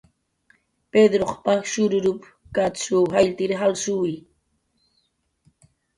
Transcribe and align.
"Pedruq 0.93 1.33
paj 1.47 1.59
shururup"" 1.73 2.21
katshuw 2.59 3.03
jaylltir 3.13 3.51
jalshuwi" 3.61 4.15